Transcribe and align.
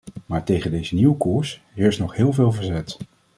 Maar 0.25 0.43
tegen 0.43 0.71
deze 0.71 0.95
nieuwe 0.95 1.17
koers 1.17 1.61
heerst 1.73 1.99
nog 1.99 2.15
heel 2.15 2.33
veel 2.33 2.51
verzet. 2.51 2.97